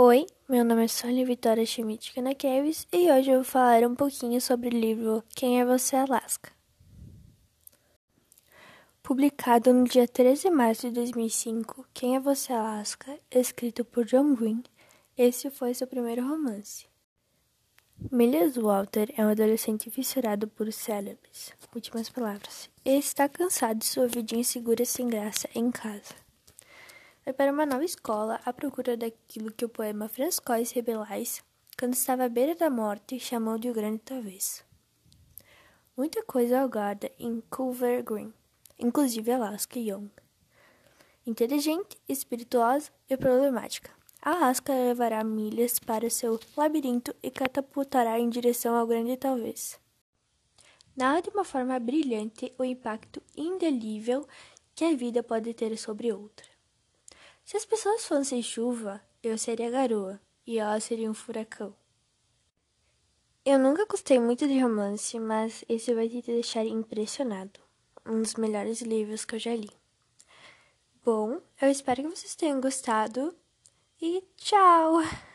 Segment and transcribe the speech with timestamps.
[0.00, 4.40] Oi, meu nome é Sônia Vitória Schmidt Kanakevis e hoje eu vou falar um pouquinho
[4.40, 6.52] sobre o livro Quem é Você, Alaska?
[9.02, 13.18] Publicado no dia 13 de março de 2005, Quem é Você, Alaska?
[13.28, 14.62] escrito por John Green,
[15.16, 16.86] esse foi seu primeiro romance.
[18.12, 24.06] Milias Walter é um adolescente fissurado por célebres, últimas palavras, e está cansado de sua
[24.06, 26.27] vida insegura sem graça em casa.
[27.28, 31.44] Foi para uma nova escola à procura daquilo que o poema François Rebelais,
[31.78, 34.64] quando estava à beira da morte, chamou de o grande talvez.
[35.94, 38.32] Muita coisa aguarda em Culver Green,
[38.78, 40.08] inclusive Alaska Young.
[41.26, 43.90] Inteligente, espirituosa e problemática.
[44.22, 49.78] Alaska levará milhas para seu labirinto e catapultará em direção ao grande talvez.
[50.96, 54.26] Narra de uma forma brilhante o impacto indelível
[54.74, 56.57] que a vida pode ter sobre outra.
[57.48, 61.74] Se as pessoas fossem chuva, eu seria garoa e ela seria um furacão.
[63.42, 67.58] Eu nunca gostei muito de romance, mas esse vai te deixar impressionado.
[68.04, 69.70] Um dos melhores livros que eu já li.
[71.02, 73.34] Bom, eu espero que vocês tenham gostado
[73.98, 74.98] e tchau!